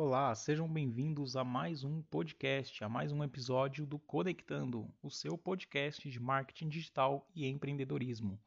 [0.00, 5.36] Olá, sejam bem-vindos a mais um podcast, a mais um episódio do Conectando, o seu
[5.36, 8.40] podcast de marketing digital e empreendedorismo.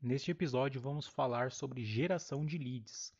[0.00, 3.14] Neste episódio vamos falar sobre geração de leads.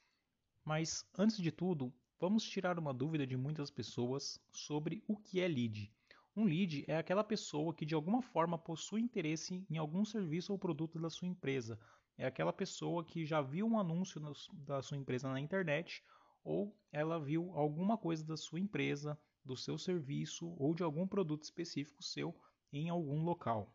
[0.64, 5.46] Mas antes de tudo, vamos tirar uma dúvida de muitas pessoas sobre o que é
[5.46, 5.92] lead.
[6.34, 10.58] Um lead é aquela pessoa que de alguma forma possui interesse em algum serviço ou
[10.58, 11.79] produto da sua empresa,
[12.16, 14.20] é aquela pessoa que já viu um anúncio
[14.52, 16.05] da sua empresa na internet
[16.45, 21.42] ou ela viu alguma coisa da sua empresa, do seu serviço ou de algum produto
[21.42, 22.34] específico seu
[22.73, 23.73] em algum local.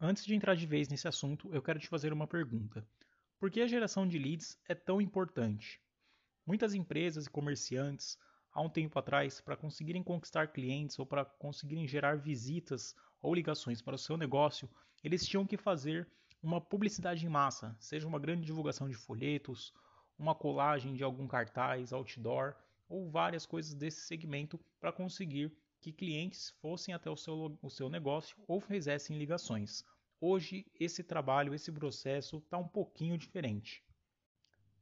[0.00, 2.86] Antes de entrar de vez nesse assunto, eu quero te fazer uma pergunta.
[3.38, 5.80] Por que a geração de leads é tão importante?
[6.44, 8.18] Muitas empresas e comerciantes,
[8.52, 13.80] há um tempo atrás, para conseguirem conquistar clientes ou para conseguirem gerar visitas ou ligações
[13.80, 14.68] para o seu negócio,
[15.04, 16.10] eles tinham que fazer
[16.42, 19.72] uma publicidade em massa, seja uma grande divulgação de folhetos,
[20.18, 22.56] uma colagem de algum cartaz, outdoor
[22.88, 27.88] ou várias coisas desse segmento para conseguir que clientes fossem até o seu, o seu
[27.88, 29.84] negócio ou fizessem ligações.
[30.20, 33.82] Hoje, esse trabalho, esse processo está um pouquinho diferente.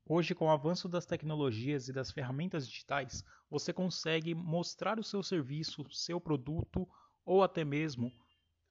[0.06, 5.22] Hoje, com o avanço das tecnologias e das ferramentas digitais, você consegue mostrar o seu
[5.22, 6.88] serviço, seu produto
[7.24, 8.12] ou até mesmo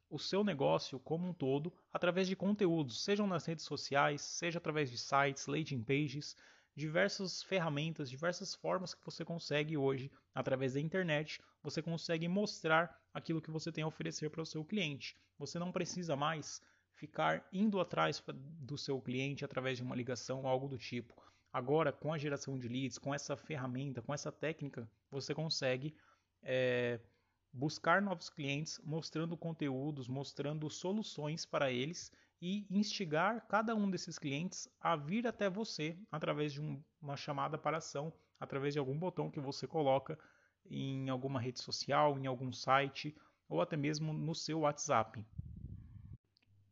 [0.09, 4.89] o seu negócio como um todo através de conteúdos, sejam nas redes sociais, seja através
[4.89, 6.35] de sites, landing pages,
[6.75, 13.41] diversas ferramentas, diversas formas que você consegue hoje, através da internet, você consegue mostrar aquilo
[13.41, 15.15] que você tem a oferecer para o seu cliente.
[15.37, 16.61] Você não precisa mais
[16.93, 21.13] ficar indo atrás do seu cliente através de uma ligação algo do tipo.
[21.52, 25.95] Agora, com a geração de leads, com essa ferramenta, com essa técnica, você consegue
[26.43, 26.99] é,
[27.52, 32.11] buscar novos clientes, mostrando conteúdos, mostrando soluções para eles
[32.42, 37.58] e instigar cada um desses clientes a vir até você através de um, uma chamada
[37.58, 40.17] para ação, através de algum botão que você coloca
[40.70, 43.15] em alguma rede social, em algum site
[43.48, 45.26] ou até mesmo no seu WhatsApp.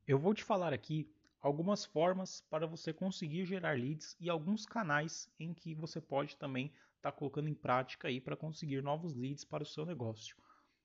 [0.08, 1.12] Eu vou te falar aqui
[1.42, 6.68] algumas formas para você conseguir gerar leads e alguns canais em que você pode também
[6.96, 10.36] estar tá colocando em prática aí para conseguir novos leads para o seu negócio.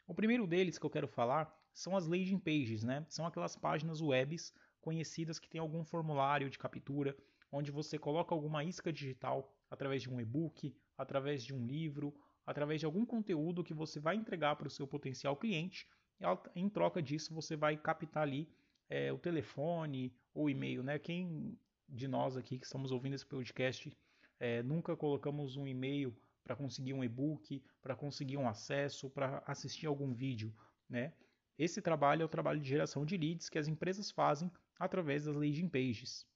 [0.06, 3.04] O primeiro deles que eu quero falar são as landing pages, né?
[3.08, 7.16] São aquelas páginas webs conhecidas que tem algum formulário de captura,
[7.50, 12.14] onde você coloca alguma isca digital através de um e-book, através de um livro,
[12.46, 15.88] através de algum conteúdo que você vai entregar para o seu potencial cliente.
[16.20, 18.48] E em troca disso, você vai captar ali
[18.88, 20.98] é, o telefone ou e-mail, né?
[20.98, 21.58] Quem
[21.88, 23.92] de nós aqui que estamos ouvindo esse podcast
[24.40, 26.14] é, nunca colocamos um e-mail
[26.44, 30.54] para conseguir um e-book, para conseguir um acesso, para assistir algum vídeo,
[30.88, 31.12] né?
[31.58, 35.36] Esse trabalho é o trabalho de geração de leads que as empresas fazem através das
[35.36, 36.26] landing pages.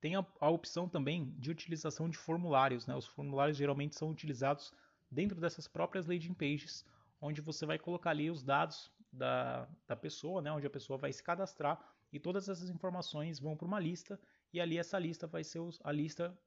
[0.00, 2.94] Tem a, a opção também de utilização de formulários, né?
[2.94, 4.72] Os formulários geralmente são utilizados
[5.10, 6.84] dentro dessas próprias landing pages,
[7.20, 10.52] onde você vai colocar ali os dados da, da pessoa, né?
[10.52, 11.80] Onde a pessoa vai se cadastrar
[12.12, 14.20] e todas essas informações vão para uma lista
[14.52, 16.38] e ali essa lista vai ser a lista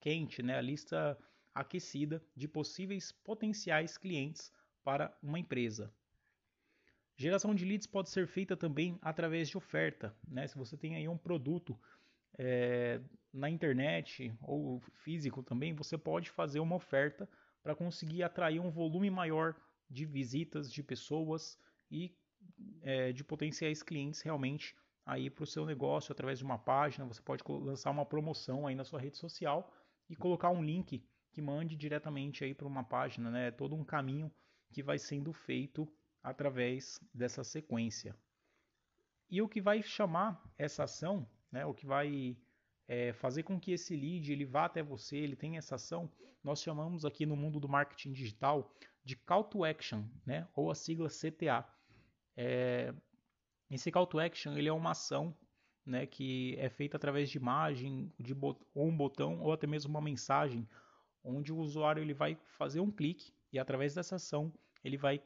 [0.00, 0.58] quente, né?
[0.58, 1.18] A lista
[1.54, 4.52] aquecida de possíveis potenciais clientes
[4.84, 5.92] para uma empresa.
[7.16, 10.16] Geração de leads pode ser feita também através de oferta.
[10.26, 10.46] Né?
[10.46, 11.78] Se você tem aí um produto
[12.38, 13.00] é,
[13.32, 17.28] na internet ou físico também, você pode fazer uma oferta
[17.60, 19.54] para conseguir atrair um volume maior
[19.90, 21.58] de visitas de pessoas
[21.90, 22.16] e
[22.82, 27.06] é, de potenciais clientes realmente aí para o seu negócio através de uma página.
[27.06, 29.72] Você pode lançar uma promoção aí na sua rede social
[30.08, 31.04] e colocar um link
[31.38, 33.46] que mande diretamente aí para uma página, né?
[33.46, 34.28] É todo um caminho
[34.72, 35.88] que vai sendo feito
[36.20, 38.12] através dessa sequência.
[39.30, 41.64] E o que vai chamar essa ação, né?
[41.64, 42.36] O que vai
[42.88, 46.10] é, fazer com que esse lead ele vá até você, ele tenha essa ação,
[46.42, 48.74] nós chamamos aqui no mundo do marketing digital
[49.04, 50.48] de call to action, né?
[50.56, 51.64] Ou a sigla CTA.
[52.36, 52.92] É,
[53.70, 55.36] esse call to action ele é uma ação
[55.86, 58.36] né, que é feita através de imagem, de
[58.74, 60.68] ou um botão ou até mesmo uma mensagem
[61.28, 64.52] onde o usuário ele vai fazer um clique e através dessa ação
[64.82, 65.20] ele vai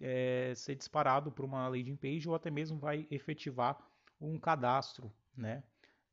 [0.00, 3.78] é, ser disparado para uma landing page ou até mesmo vai efetivar
[4.20, 5.62] um cadastro, né?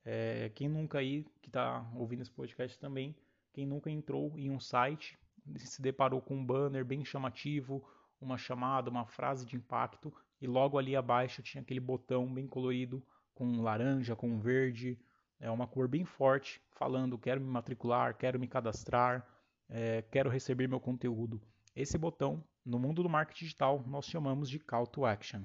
[0.03, 3.15] É, quem nunca aí que está ouvindo esse podcast também,
[3.53, 5.17] quem nunca entrou em um site
[5.57, 7.83] se deparou com um banner bem chamativo,
[8.19, 13.03] uma chamada, uma frase de impacto e logo ali abaixo tinha aquele botão bem colorido
[13.33, 14.99] com laranja, com verde,
[15.41, 19.27] é uma cor bem forte, falando quero me matricular, quero me cadastrar,
[19.67, 21.41] é, quero receber meu conteúdo.
[21.75, 25.41] Esse botão, no mundo do marketing digital, nós chamamos de Call to Action.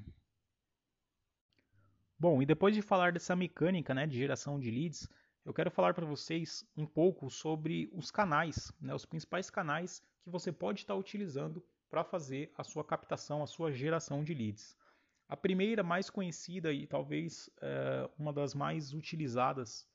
[2.18, 5.08] Bom, e depois de falar dessa mecânica né, de geração de leads,
[5.44, 10.28] eu quero falar para vocês um pouco sobre os canais, né, os principais canais que
[10.28, 14.76] você pode estar utilizando para fazer a sua captação, a sua geração de leads.
[15.28, 19.88] A primeira, mais conhecida e talvez é, uma das mais utilizadas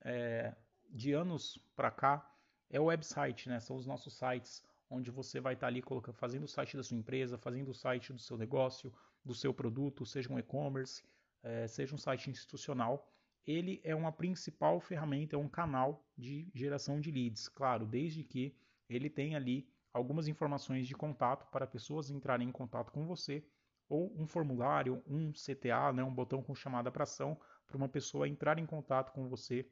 [0.00, 0.54] é,
[0.90, 2.28] de anos para cá
[2.68, 3.60] é o website, né?
[3.60, 6.96] São os nossos sites onde você vai estar ali colocando, fazendo o site da sua
[6.96, 8.92] empresa, fazendo o site do seu negócio,
[9.24, 11.02] do seu produto, seja um e-commerce,
[11.42, 13.08] é, seja um site institucional.
[13.46, 18.54] Ele é uma principal ferramenta, é um canal de geração de leads, claro, desde que
[18.88, 23.44] ele tenha ali algumas informações de contato para pessoas entrarem em contato com você,
[23.92, 28.26] ou um formulário, um CTA, né, um botão com chamada para ação, para uma pessoa
[28.26, 29.68] entrar em contato com você,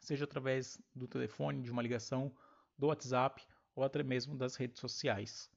[0.00, 2.32] seja através do telefone, de uma ligação,
[2.78, 3.46] do WhatsApp
[3.76, 5.50] ou até mesmo das redes sociais.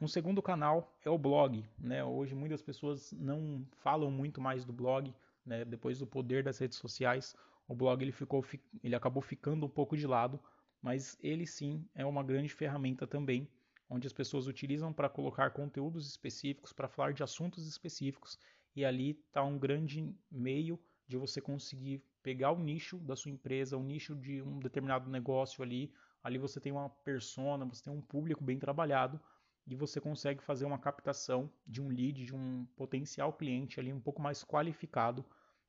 [0.00, 1.64] Um segundo canal é o blog.
[1.78, 2.02] Né?
[2.02, 5.14] Hoje muitas pessoas não falam muito mais do blog,
[5.46, 5.64] né?
[5.64, 7.36] depois do poder das redes sociais,
[7.68, 8.44] o blog ele, ficou,
[8.82, 10.40] ele acabou ficando um pouco de lado,
[10.82, 13.48] mas ele sim é uma grande ferramenta também,
[13.92, 18.38] onde as pessoas utilizam para colocar conteúdos específicos, para falar de assuntos específicos,
[18.74, 23.76] e ali está um grande meio de você conseguir pegar o nicho da sua empresa,
[23.76, 25.92] o nicho de um determinado negócio ali,
[26.22, 29.20] ali você tem uma persona, você tem um público bem trabalhado
[29.66, 34.00] e você consegue fazer uma captação de um lead, de um potencial cliente ali um
[34.00, 35.22] pouco mais qualificado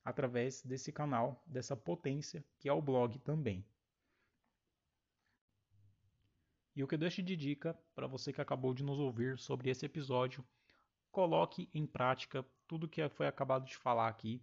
[0.06, 3.66] através desse canal, dessa potência que é o blog também.
[6.76, 9.70] E o que eu deixo de dica para você que acabou de nos ouvir sobre
[9.70, 10.44] esse episódio,
[11.12, 14.42] coloque em prática tudo que foi acabado de falar aqui.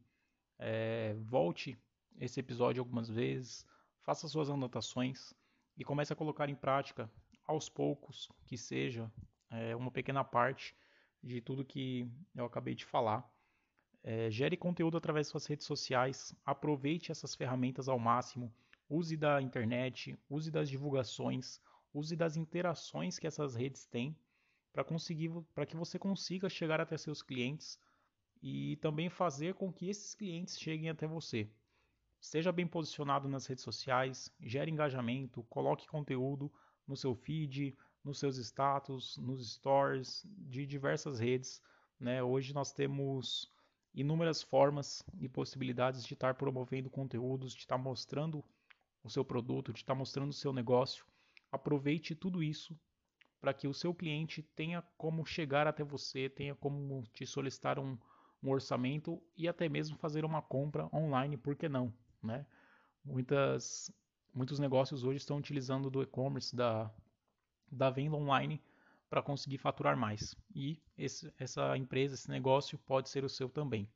[0.59, 1.77] É, volte
[2.19, 3.67] esse episódio algumas vezes,
[4.03, 5.35] faça suas anotações
[5.77, 7.11] e comece a colocar em prática
[7.45, 9.11] aos poucos, que seja
[9.51, 10.77] é, uma pequena parte
[11.23, 13.29] de tudo que eu acabei de falar.
[14.03, 18.55] É, gere conteúdo através de suas redes sociais, aproveite essas ferramentas ao máximo,
[18.89, 21.61] use da internet, use das divulgações,
[21.93, 24.17] use das interações que essas redes têm
[24.73, 27.79] para conseguir para que você consiga chegar até seus clientes
[28.43, 31.49] e também fazer com que esses clientes cheguem até você.
[32.21, 36.53] Seja bem posicionado nas redes sociais, gere engajamento, coloque conteúdo
[36.87, 41.63] no seu feed, nos seus status, nos stories de diversas redes.
[41.99, 42.23] Né?
[42.23, 43.51] Hoje nós temos
[43.95, 48.45] inúmeras formas e possibilidades de estar promovendo conteúdos, de estar mostrando
[49.03, 51.05] o seu produto, de estar mostrando o seu negócio.
[51.51, 52.79] Aproveite tudo isso
[53.41, 57.97] para que o seu cliente tenha como chegar até você, tenha como te solicitar um,
[58.43, 61.93] um orçamento e até mesmo fazer uma compra online, por que não?
[62.23, 62.47] Né?
[63.03, 63.91] Muitas,
[64.35, 66.91] muitos negócios hoje estão utilizando do e-commerce, da,
[67.71, 68.63] da venda online
[69.09, 70.37] para conseguir faturar mais.
[70.55, 73.89] E esse, essa empresa, esse negócio pode ser o seu também.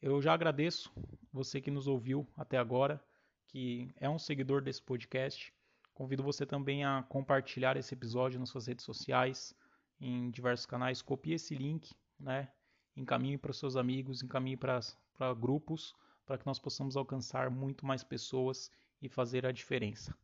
[0.00, 0.92] Eu já agradeço
[1.32, 3.02] você que nos ouviu até agora,
[3.48, 5.54] que é um seguidor desse podcast.
[5.96, 9.54] Convido você também a compartilhar esse episódio nas suas redes sociais,
[9.98, 11.00] em diversos canais.
[11.00, 11.90] Copie esse link,
[12.20, 12.50] né?
[12.94, 14.78] encaminhe para seus amigos, encaminhe para
[15.40, 15.94] grupos,
[16.26, 18.70] para que nós possamos alcançar muito mais pessoas
[19.00, 20.14] e fazer a diferença.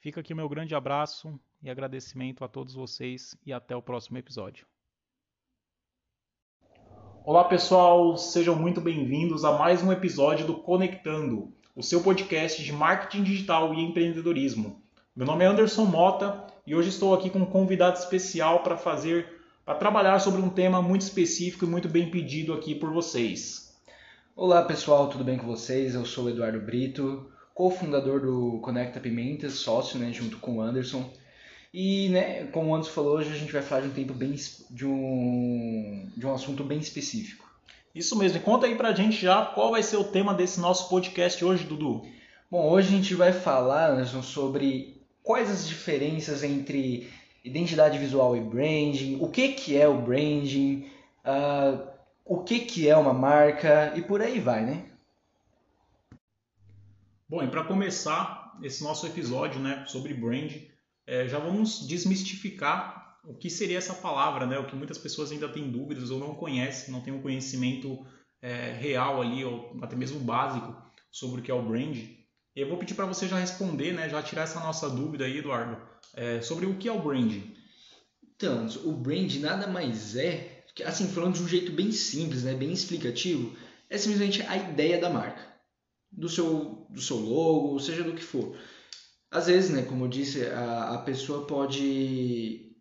[0.00, 4.18] Fica aqui o meu grande abraço e agradecimento a todos vocês e até o próximo
[4.18, 4.66] episódio.
[7.24, 12.72] Olá pessoal, sejam muito bem-vindos a mais um episódio do Conectando, o seu podcast de
[12.74, 14.89] marketing digital e empreendedorismo.
[15.16, 19.40] Meu nome é Anderson Mota e hoje estou aqui com um convidado especial para fazer,
[19.66, 23.76] para trabalhar sobre um tema muito específico e muito bem pedido aqui por vocês.
[24.36, 25.96] Olá pessoal, tudo bem com vocês?
[25.96, 31.10] Eu sou o Eduardo Brito, cofundador do Conecta Pimentas, sócio, né, junto com o Anderson.
[31.74, 34.36] E, né, como o Anderson falou, hoje a gente vai falar de um tempo bem
[34.70, 37.50] de um de um assunto bem específico.
[37.92, 38.38] Isso mesmo.
[38.38, 41.64] E conta aí pra gente já qual vai ser o tema desse nosso podcast hoje,
[41.64, 42.02] Dudu.
[42.48, 44.99] Bom, hoje a gente vai falar, Anderson, sobre
[45.30, 47.08] quais as diferenças entre
[47.44, 50.90] identidade visual e branding, o que que é o branding,
[51.24, 51.88] uh,
[52.24, 54.90] o que que é uma marca e por aí vai, né?
[57.28, 60.52] Bom, e para começar esse nosso episódio né, sobre brand,
[61.06, 65.48] é, já vamos desmistificar o que seria essa palavra, né, o que muitas pessoas ainda
[65.48, 68.04] têm dúvidas ou não conhecem, não têm um conhecimento
[68.42, 70.74] é, real ali, ou até mesmo básico,
[71.08, 72.19] sobre o que é o brand.
[72.54, 75.80] Eu vou pedir para você já responder, né, já tirar essa nossa dúvida aí, Eduardo,
[76.14, 77.32] é, sobre o que é o brand.
[78.34, 82.72] Então, o brand nada mais é, assim, falando de um jeito bem simples, né, bem
[82.72, 83.56] explicativo,
[83.88, 85.50] é simplesmente a ideia da marca
[86.10, 88.56] do seu, do seu logo, seja do que for.
[89.30, 92.74] Às vezes, né, como eu disse, a, a pessoa pode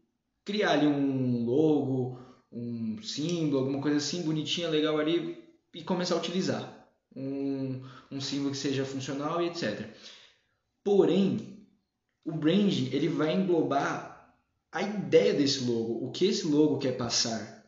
[0.43, 2.19] criar ali um logo,
[2.51, 5.37] um símbolo, alguma coisa assim bonitinha, legal ali
[5.73, 6.78] e começar a utilizar.
[8.11, 9.87] Um, símbolo que seja funcional e etc.
[10.83, 11.67] Porém,
[12.25, 14.35] o brand ele vai englobar
[14.71, 17.65] a ideia desse logo, o que esse logo quer passar,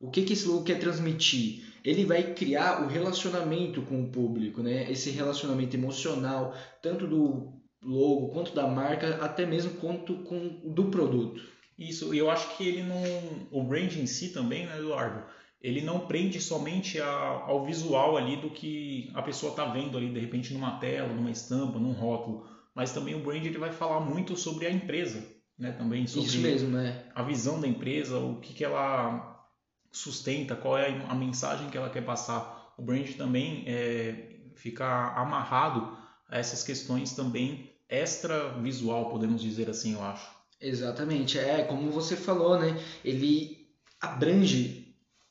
[0.00, 1.64] o que, que esse logo quer transmitir.
[1.84, 4.90] Ele vai criar o relacionamento com o público, né?
[4.90, 11.40] esse relacionamento emocional, tanto do logo quanto da marca, até mesmo quanto com do produto.
[11.78, 13.02] Isso, e eu acho que ele não.
[13.50, 15.24] O brand em si também, né, Eduardo?
[15.60, 20.10] Ele não prende somente a, ao visual ali do que a pessoa está vendo ali,
[20.10, 22.48] de repente, numa tela, numa estampa, num rótulo.
[22.74, 25.22] Mas também o brand ele vai falar muito sobre a empresa,
[25.58, 25.72] né?
[25.72, 27.04] Também sobre Isso mesmo, né?
[27.14, 29.46] a visão da empresa, o que, que ela
[29.92, 32.72] sustenta, qual é a mensagem que ela quer passar.
[32.78, 35.98] O brand também é, fica amarrado
[36.28, 40.30] a essas questões também extra visual, podemos dizer assim, eu acho.
[40.60, 42.80] Exatamente, é como você falou, né?
[43.04, 43.66] Ele
[44.00, 44.89] abrange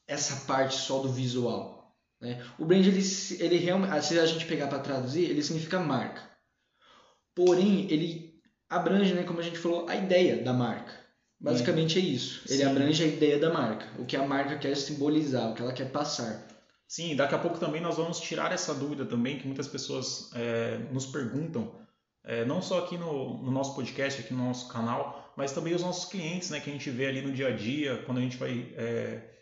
[0.09, 1.95] essa parte só do visual.
[2.19, 2.43] Né?
[2.57, 3.01] O brand, ele,
[3.39, 6.21] ele realmente, se a gente pegar para traduzir, ele significa marca.
[7.35, 10.91] Porém, ele abrange, né, como a gente falou, a ideia da marca.
[11.39, 12.43] Basicamente é isso.
[12.49, 12.69] Ele Sim.
[12.69, 15.89] abrange a ideia da marca, o que a marca quer simbolizar, o que ela quer
[15.89, 16.45] passar.
[16.85, 20.79] Sim, daqui a pouco também nós vamos tirar essa dúvida também que muitas pessoas é,
[20.91, 21.79] nos perguntam
[22.25, 25.81] é, não só aqui no, no, nosso podcast, aqui no nosso canal, mas também os
[25.81, 28.35] nossos clientes, né, que a gente vê ali no dia a dia, quando a gente
[28.37, 29.38] vai é,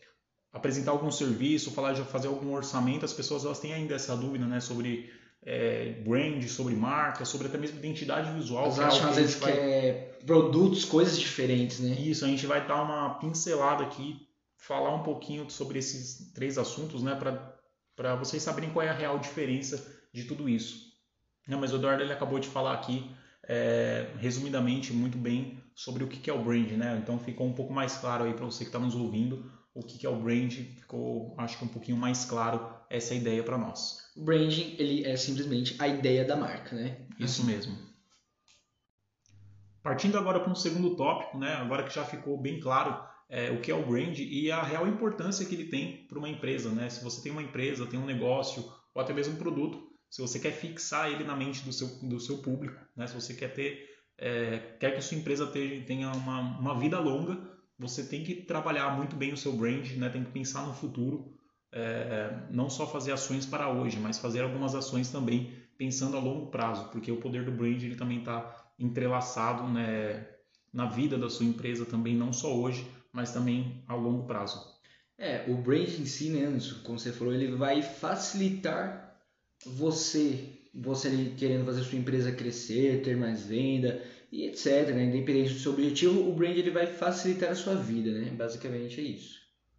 [0.57, 4.45] apresentar algum serviço, falar de fazer algum orçamento, as pessoas elas têm ainda essa dúvida,
[4.45, 5.09] né, sobre
[5.43, 8.65] é, brand, sobre marca, sobre até mesmo identidade visual.
[8.65, 9.51] Elas é acham às vezes vai...
[9.51, 11.95] que é produtos, coisas diferentes, né?
[11.99, 17.03] Isso, a gente vai dar uma pincelada aqui, falar um pouquinho sobre esses três assuntos,
[17.03, 17.17] né,
[17.95, 20.87] para vocês saberem qual é a real diferença de tudo isso.
[21.47, 23.09] Não, mas o Eduardo ele acabou de falar aqui,
[23.47, 26.99] é, resumidamente, muito bem sobre o que é o brand, né?
[27.01, 30.05] Então ficou um pouco mais claro aí para você que está nos ouvindo o que
[30.05, 34.09] é o brand, ficou, acho que um pouquinho mais claro essa ideia para nós.
[34.15, 36.97] O branding, ele é simplesmente a ideia da marca, né?
[37.19, 37.77] Isso mesmo.
[39.83, 41.53] Partindo agora para um segundo tópico, né?
[41.53, 44.87] Agora que já ficou bem claro é, o que é o brand e a real
[44.87, 46.89] importância que ele tem para uma empresa, né?
[46.89, 48.65] Se você tem uma empresa, tem um negócio
[48.95, 52.19] ou até mesmo um produto, se você quer fixar ele na mente do seu, do
[52.19, 53.05] seu público, né?
[53.05, 53.85] se você quer ter
[54.17, 57.39] é, quer que a sua empresa tenha uma, uma vida longa,
[57.79, 60.09] você tem que trabalhar muito bem o seu brand, né?
[60.09, 61.33] tem que pensar no futuro,
[61.71, 66.47] é, não só fazer ações para hoje, mas fazer algumas ações também pensando a longo
[66.47, 70.27] prazo, porque o poder do brand ele também está entrelaçado né,
[70.73, 74.59] na vida da sua empresa também, não só hoje, mas também a longo prazo.
[75.17, 79.19] É, o brand em si, né, como você falou, ele vai facilitar
[79.65, 85.05] você, você querendo fazer sua empresa crescer, ter mais venda e etc, né?
[85.05, 88.31] Independente do seu objetivo, o brand ele vai facilitar a sua vida, né?
[88.31, 89.37] Basicamente é isso.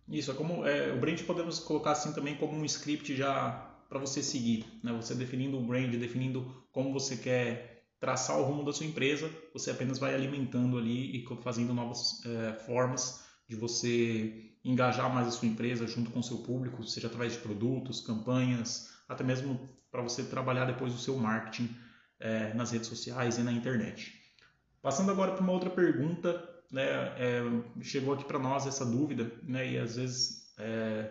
[0.08, 3.50] Isso, é como é, o brand podemos colocar assim também como um script já
[3.88, 4.92] para você seguir, né?
[4.92, 9.70] Você definindo o brand, definindo como você quer traçar o rumo da sua empresa, você
[9.70, 15.48] apenas vai alimentando ali e fazendo novas é, formas de você engajar mais a sua
[15.48, 20.22] empresa junto com o seu público, seja através de produtos, campanhas, até mesmo para você
[20.22, 21.74] trabalhar depois o seu marketing
[22.20, 24.17] é, nas redes sociais e na internet.
[24.82, 26.84] Passando agora para uma outra pergunta, né,
[27.16, 27.42] é,
[27.82, 31.10] chegou aqui para nós essa dúvida, né, e às vezes é,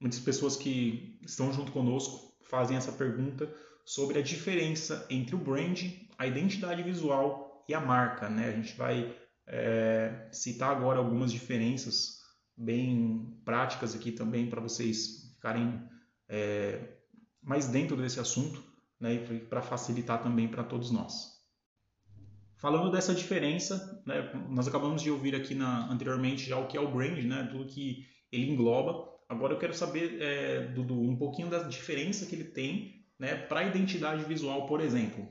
[0.00, 3.52] muitas pessoas que estão junto conosco fazem essa pergunta
[3.84, 5.82] sobre a diferença entre o brand,
[6.18, 8.28] a identidade visual e a marca.
[8.28, 8.48] Né?
[8.48, 9.16] A gente vai
[9.46, 12.20] é, citar agora algumas diferenças
[12.56, 15.82] bem práticas aqui também para vocês ficarem
[16.28, 16.96] é,
[17.42, 18.62] mais dentro desse assunto,
[19.00, 19.18] né,
[19.48, 21.31] para facilitar também para todos nós.
[22.62, 26.80] Falando dessa diferença, né, nós acabamos de ouvir aqui na, anteriormente já o que é
[26.80, 29.04] o brand, né, tudo que ele engloba.
[29.28, 33.60] Agora eu quero saber, é, Dudu, um pouquinho da diferença que ele tem né, para
[33.60, 35.26] a identidade visual, por exemplo.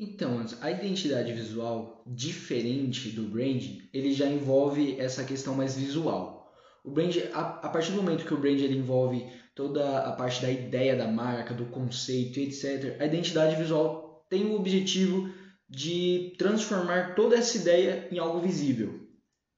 [0.00, 3.62] Então, a identidade visual, diferente do brand,
[3.94, 6.52] ele já envolve essa questão mais visual.
[6.84, 9.24] O brand, a, a partir do momento que o brand ele envolve
[9.54, 13.00] toda a parte da ideia da marca, do conceito, etc.
[13.00, 15.37] A identidade visual tem o objetivo
[15.68, 19.06] de transformar toda essa ideia em algo visível.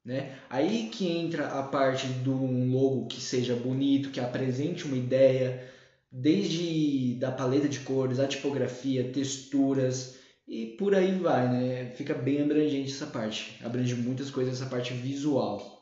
[0.04, 0.38] Né?
[0.48, 5.68] Aí que entra a parte de um logo que seja bonito, que apresente uma ideia,
[6.10, 11.90] desde da paleta de cores, a tipografia, texturas e por aí vai, né?
[11.94, 15.78] Fica bem abrangente essa parte, abrange muitas coisas essa parte visual.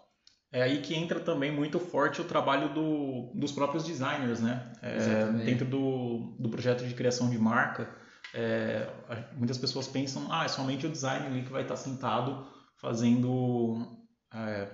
[0.53, 4.73] É aí que entra também muito forte o trabalho do, dos próprios designers, né?
[4.83, 7.89] É, dentro do, do projeto de criação de marca,
[8.35, 8.89] é,
[9.37, 13.87] muitas pessoas pensam, ah, é somente o designer ali que vai estar sentado fazendo
[14.33, 14.69] é,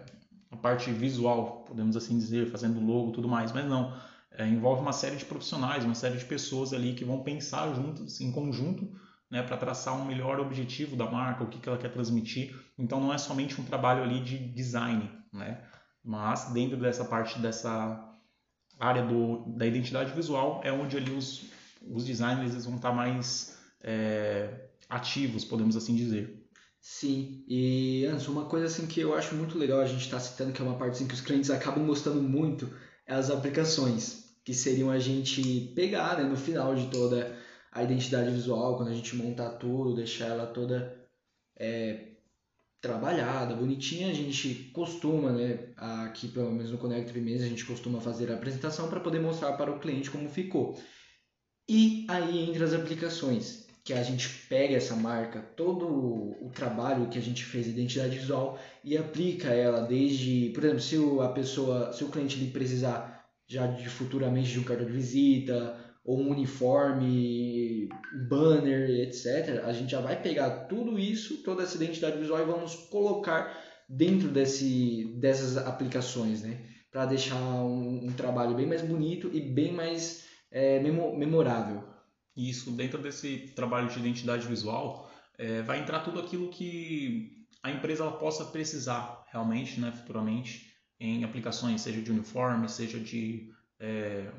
[0.50, 3.96] a parte visual, podemos assim dizer, fazendo logo tudo mais, mas não.
[4.32, 8.20] é, envolve uma série de profissionais, uma série de pessoas ali que vão pensar juntos,
[8.20, 8.88] em conjunto,
[9.30, 12.54] né, para traçar um melhor objetivo da marca, o que, que ela quer transmitir.
[12.78, 15.64] Então não é somente um trabalho ali de design, né?
[16.04, 18.12] Mas dentro dessa parte dessa
[18.78, 21.50] área do, da identidade visual é onde ali os,
[21.88, 26.42] os designers eles vão estar mais é, ativos, podemos assim dizer.
[26.80, 30.22] Sim, e antes, uma coisa assim que eu acho muito legal a gente estar tá
[30.22, 32.70] citando, que é uma parte assim, que os clientes acabam gostando muito,
[33.06, 37.38] é as aplicações, que seriam a gente pegar né, no final de toda
[37.72, 40.94] a identidade visual, quando a gente montar tudo, deixar ela toda
[41.56, 42.12] é,
[42.82, 47.98] trabalhada, bonitinha, a gente costuma, né, aqui pelo menos no Connect Mesa, a gente costuma
[47.98, 50.78] fazer a apresentação para poder mostrar para o cliente como ficou.
[51.68, 57.18] E aí entre as aplicações, que a gente pega essa marca, todo o trabalho que
[57.18, 62.02] a gente fez, identidade visual, e aplica ela desde, por exemplo, se a pessoa, se
[62.02, 67.88] o cliente ele precisar já de futuramente de um cartão de visita, ou um uniforme,
[68.28, 72.74] banner, etc., a gente já vai pegar tudo isso, toda essa identidade visual e vamos
[72.74, 76.58] colocar dentro desse, dessas aplicações, né?
[76.90, 81.82] Para deixar um, um, trabalho bem mais bonito e bem mais é, memorável.
[82.36, 88.08] Isso, dentro desse trabalho de identidade visual, é, vai entrar tudo aquilo que a empresa
[88.12, 94.30] possa precisar realmente, né, futuramente, em aplicações, seja de uniforme, seja de é,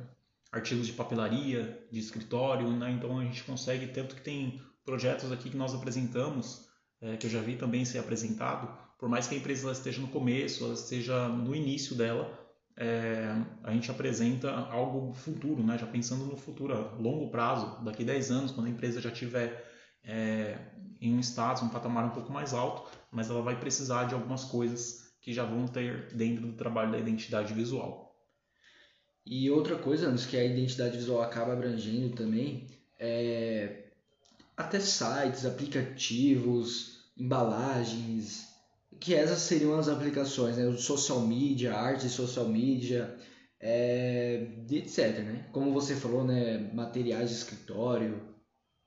[0.54, 2.92] artigos de papelaria, de escritório, né?
[2.92, 6.70] então a gente consegue, tanto que tem projetos aqui que nós apresentamos,
[7.02, 10.08] é, que eu já vi também ser apresentado, por mais que a empresa esteja no
[10.08, 12.45] começo, ela esteja no início dela,
[12.78, 15.78] é, a gente apresenta algo futuro, né?
[15.78, 19.66] já pensando no futuro, a longo prazo, daqui 10 anos, quando a empresa já tiver
[20.04, 20.58] é,
[21.00, 24.44] em um status, um patamar um pouco mais alto, mas ela vai precisar de algumas
[24.44, 28.16] coisas que já vão ter dentro do trabalho da identidade visual.
[29.26, 32.68] E outra coisa, antes que a identidade visual acaba abrangendo também,
[33.00, 33.86] é
[34.56, 38.45] até sites, aplicativos, embalagens,
[39.00, 40.72] que essas seriam as aplicações, né?
[40.78, 43.18] Social media, arte social media,
[43.60, 45.48] é, etc, né?
[45.52, 46.70] Como você falou, né?
[46.74, 48.36] Materiais de escritório.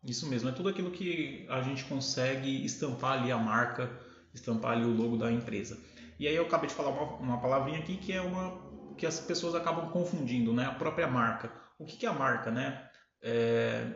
[0.04, 3.90] Isso mesmo, é tudo aquilo que a gente consegue estampar ali a marca,
[4.32, 5.78] estampar ali o logo da empresa.
[6.18, 9.20] E aí eu acabei de falar uma, uma palavrinha aqui que é uma que as
[9.20, 10.64] pessoas acabam confundindo, né?
[10.64, 11.52] A própria marca.
[11.78, 12.88] O que, que é a marca, né?
[13.22, 13.86] É...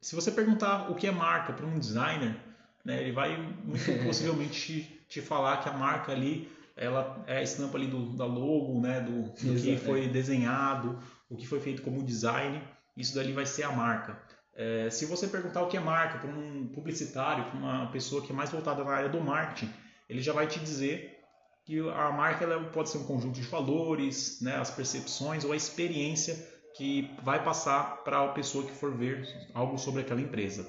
[0.00, 2.36] Se você perguntar o que é marca para um designer,
[2.84, 7.76] né, ele vai muito possivelmente te, falar que a marca ali ela é a estampa
[7.76, 12.04] ali do, da logo, né, do, do que foi desenhado, o que foi feito como
[12.04, 12.62] design,
[12.96, 14.16] isso dali vai ser a marca.
[14.54, 18.32] É, se você perguntar o que é marca para um publicitário, para uma pessoa que
[18.32, 19.72] é mais voltada na área do marketing,
[20.08, 21.18] ele já vai te dizer
[21.64, 25.56] que a marca ela pode ser um conjunto de valores, né, as percepções ou a
[25.56, 26.34] experiência
[26.74, 30.66] que vai passar para a pessoa que for ver algo sobre aquela empresa.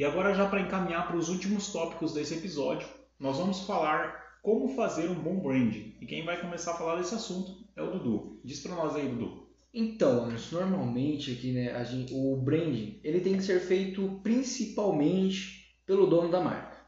[0.00, 4.74] E agora já para encaminhar para os últimos tópicos desse episódio, nós vamos falar como
[4.74, 5.74] fazer um bom brand.
[5.74, 8.40] E quem vai começar a falar desse assunto é o Dudu.
[8.42, 9.46] Diz para nós aí, Dudu.
[9.74, 16.30] Então, normalmente aqui, né, gente, o branding ele tem que ser feito principalmente pelo dono
[16.30, 16.78] da marca.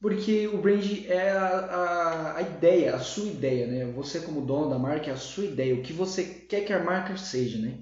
[0.00, 3.92] Porque o brand é a, a, a, ideia, a sua ideia, né?
[3.92, 6.82] Você como dono da marca é a sua ideia, o que você quer que a
[6.82, 7.78] marca seja, né?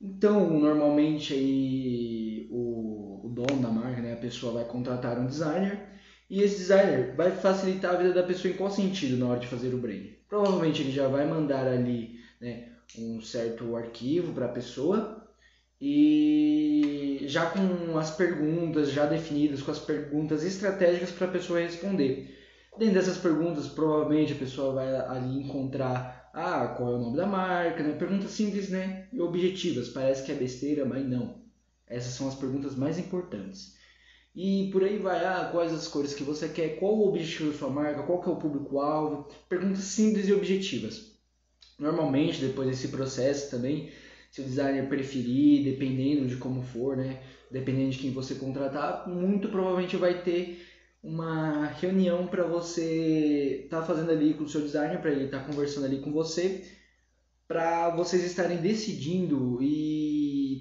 [0.00, 2.67] Então, normalmente aí o
[3.38, 5.78] dono da marca, né, a pessoa vai contratar um designer
[6.28, 9.46] e esse designer vai facilitar a vida da pessoa em qual sentido na hora de
[9.46, 10.06] fazer o brand?
[10.28, 15.26] Provavelmente ele já vai mandar ali né, um certo arquivo para a pessoa
[15.80, 22.36] e já com as perguntas já definidas, com as perguntas estratégicas para a pessoa responder.
[22.76, 27.26] Dentro dessas perguntas, provavelmente a pessoa vai ali encontrar ah, qual é o nome da
[27.26, 27.96] marca, né?
[27.96, 29.08] perguntas simples né?
[29.12, 29.88] e objetivas.
[29.88, 31.37] Parece que é besteira, mas não.
[31.88, 33.76] Essas são as perguntas mais importantes.
[34.34, 37.58] E por aí vai, ah, quais as cores que você quer, qual o objetivo da
[37.58, 39.28] sua marca, qual que é o público-alvo.
[39.48, 41.18] Perguntas simples e objetivas.
[41.78, 43.90] Normalmente, depois desse processo também,
[44.30, 47.22] se o designer preferir, dependendo de como for, né?
[47.50, 50.64] Dependendo de quem você contratar, muito provavelmente vai ter
[51.02, 55.40] uma reunião para você estar tá fazendo ali com o seu designer, para ele estar
[55.40, 56.64] tá conversando ali com você,
[57.46, 60.07] para vocês estarem decidindo e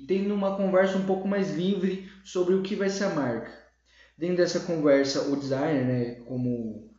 [0.08, 3.52] tendo uma conversa um pouco mais livre sobre o que vai ser a marca.
[4.18, 6.90] Dentro dessa conversa, o designer, né, como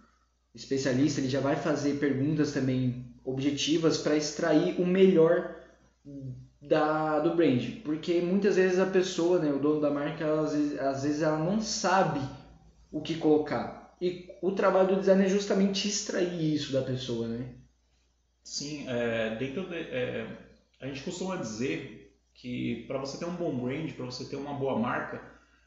[0.54, 5.56] especialista, ele já vai fazer perguntas também objetivas para extrair o melhor
[6.60, 10.52] da, do brand, porque muitas vezes a pessoa, né, o dono da marca, ela, às,
[10.52, 12.20] vezes, às vezes ela não sabe
[12.90, 13.96] o que colocar.
[14.00, 17.46] E o trabalho do design é justamente extrair isso da pessoa, né?
[18.44, 20.26] Sim, é, dentro de, é,
[20.80, 22.07] a gente costuma dizer
[22.38, 25.20] que para você ter um bom brand, para você ter uma boa marca,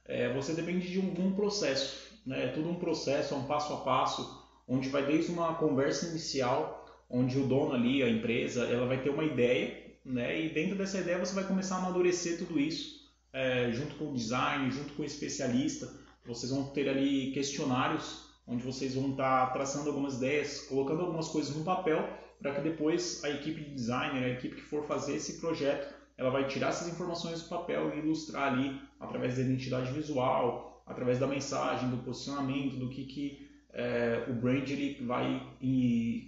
[0.06, 2.12] é, você depende de um bom processo.
[2.26, 2.46] Né?
[2.46, 6.86] É tudo um processo, é um passo a passo, onde vai desde uma conversa inicial,
[7.10, 10.42] onde o dono ali, a empresa, ela vai ter uma ideia, né?
[10.42, 14.14] e dentro dessa ideia você vai começar a amadurecer tudo isso, é, junto com o
[14.14, 15.94] design, junto com o especialista.
[16.26, 21.28] Vocês vão ter ali questionários, onde vocês vão estar tá traçando algumas ideias, colocando algumas
[21.28, 22.08] coisas no papel,
[22.42, 26.30] para que depois a equipe de designer, a equipe que for fazer esse projeto, ela
[26.30, 31.26] vai tirar essas informações do papel e ilustrar ali através da identidade visual, através da
[31.26, 35.42] mensagem, do posicionamento, do que, que é, o brand ele vai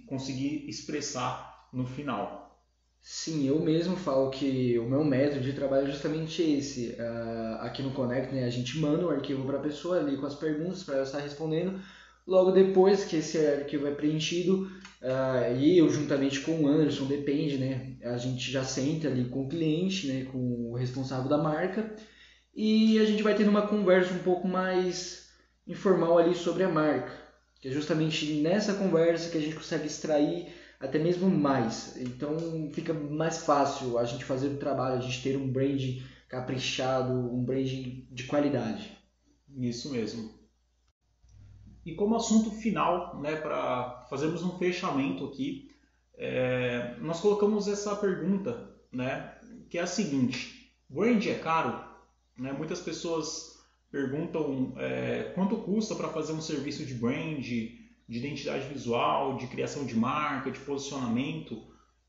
[0.08, 2.44] conseguir expressar no final.
[3.00, 6.96] Sim, eu mesmo falo que o meu método de trabalho é justamente esse.
[6.98, 10.26] Uh, aqui no Connect, né, a gente manda um arquivo para a pessoa ali com
[10.26, 11.78] as perguntas para ela estar respondendo.
[12.26, 14.70] Logo depois que esse arquivo é preenchido,
[15.04, 19.44] uh, e eu juntamente com o Anderson, depende, né, a gente já senta ali com
[19.44, 20.38] o cliente, né, com
[20.70, 21.94] o responsável da marca,
[22.54, 25.28] e a gente vai tendo uma conversa um pouco mais
[25.66, 27.12] informal ali sobre a marca.
[27.60, 31.96] Que é justamente nessa conversa que a gente consegue extrair até mesmo mais.
[31.96, 35.82] Então fica mais fácil a gente fazer o trabalho, a gente ter um brand
[36.28, 38.96] caprichado, um brand de qualidade.
[39.56, 40.43] Isso mesmo.
[41.84, 45.70] E como assunto final, né, para fazermos um fechamento aqui,
[46.16, 49.34] é, nós colocamos essa pergunta, né,
[49.68, 51.84] que é a seguinte: brand é caro?
[52.38, 52.52] Né?
[52.52, 53.54] Muitas pessoas
[53.90, 57.38] perguntam é, quanto custa para fazer um serviço de brand,
[58.08, 61.62] de identidade visual, de criação de marca, de posicionamento,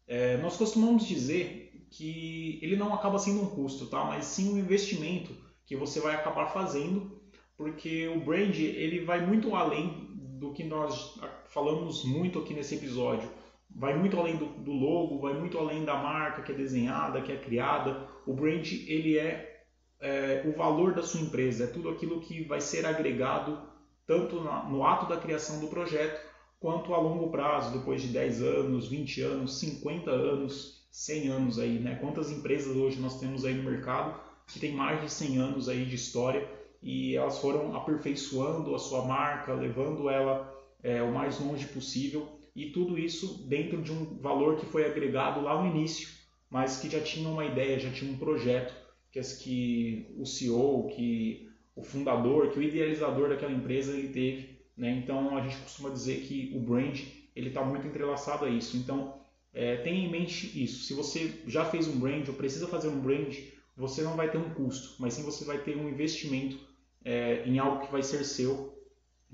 [0.07, 4.03] é, nós costumamos dizer que ele não acaba sendo um custo, tá?
[4.03, 5.35] mas sim um investimento
[5.65, 7.21] que você vai acabar fazendo,
[7.57, 13.29] porque o brand ele vai muito além do que nós falamos muito aqui nesse episódio.
[13.73, 17.31] Vai muito além do, do logo, vai muito além da marca que é desenhada, que
[17.31, 18.07] é criada.
[18.25, 19.63] O brand ele é,
[19.99, 23.73] é o valor da sua empresa, é tudo aquilo que vai ser agregado
[24.05, 26.21] tanto no ato da criação do projeto,
[26.59, 31.79] quanto a longo prazo, depois de 10 anos, 20 anos, 50 anos, 100 anos aí,
[31.79, 31.95] né?
[31.95, 35.85] Quantas empresas hoje nós temos aí no mercado que tem mais de 100 anos aí
[35.85, 36.47] de história
[36.85, 42.69] e elas foram aperfeiçoando a sua marca, levando ela é, o mais longe possível e
[42.69, 46.07] tudo isso dentro de um valor que foi agregado lá no início,
[46.47, 48.71] mas que já tinha uma ideia, já tinha um projeto
[49.11, 54.59] que, que o CEO, que o fundador, que o idealizador daquela empresa ele teve.
[54.77, 54.91] Né?
[54.91, 57.01] Então a gente costuma dizer que o brand
[57.35, 58.77] ele está muito entrelaçado a isso.
[58.77, 59.15] Então
[59.51, 60.83] é, tenha em mente isso.
[60.83, 63.35] Se você já fez um brand ou precisa fazer um brand,
[63.75, 66.74] você não vai ter um custo, mas sim você vai ter um investimento
[67.05, 68.77] é, em algo que vai ser seu,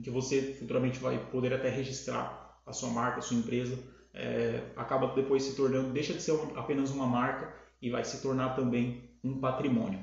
[0.04, 3.80] que você futuramente vai poder até registrar a sua marca, a sua empresa.
[4.14, 8.56] É, acaba depois se tornando, deixa de ser apenas uma marca e vai se tornar
[8.56, 10.00] também um patrimônio.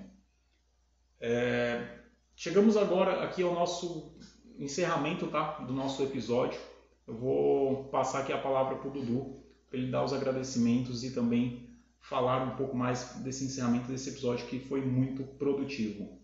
[1.21, 1.99] É,
[2.41, 4.17] Chegamos agora aqui ao nosso
[4.61, 6.57] encerramento tá, do nosso episódio.
[7.05, 11.13] Eu vou passar aqui a palavra para o Dudu, para ele dar os agradecimentos e
[11.13, 16.17] também falar um pouco mais desse encerramento desse episódio que foi muito produtivo.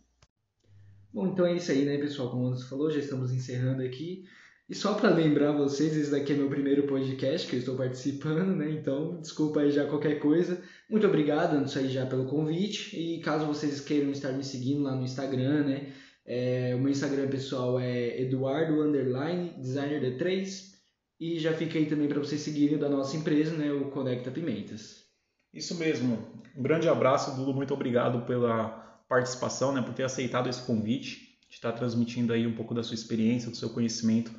[1.14, 2.28] Bom, então é isso aí, né, pessoal?
[2.28, 4.24] Como você falou, já estamos encerrando aqui.
[4.68, 8.56] E só para lembrar vocês, esse daqui é meu primeiro podcast que eu estou participando,
[8.56, 8.68] né?
[8.72, 10.60] Então, desculpa aí já qualquer coisa.
[10.90, 12.98] Muito obrigado, antes aí já pelo convite.
[12.98, 15.92] E caso vocês queiram estar me seguindo lá no Instagram, né?
[16.26, 20.74] É, o meu Instagram pessoal é Eduardo Underline Designer D3
[21.20, 25.04] e já fica aí também para vocês seguirem da nossa empresa, né, o Conecta Pimentas.
[25.52, 26.18] Isso mesmo.
[26.56, 27.54] Um grande abraço, Dudu.
[27.54, 32.54] Muito obrigado pela participação, né, por ter aceitado esse convite, de estar transmitindo aí um
[32.54, 34.32] pouco da sua experiência, do seu conhecimento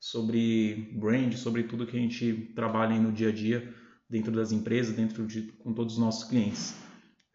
[0.00, 3.72] sobre brand, sobre tudo que a gente trabalha aí no dia a dia
[4.08, 6.74] dentro das empresas, dentro de com todos os nossos clientes.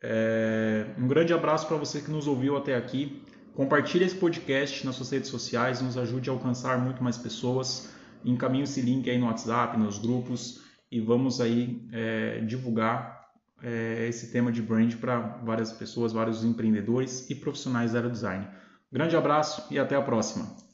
[0.01, 3.23] É, um grande abraço para você que nos ouviu até aqui.
[3.53, 7.89] Compartilhe esse podcast nas suas redes sociais, nos ajude a alcançar muito mais pessoas.
[8.23, 13.16] Encaminhe esse link aí no WhatsApp, nos grupos e vamos aí é, divulgar
[13.61, 18.47] é, esse tema de brand para várias pessoas, vários empreendedores e profissionais da área design.
[18.91, 20.66] Grande abraço e até a próxima.